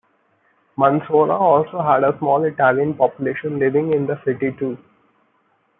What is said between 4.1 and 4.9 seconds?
city too.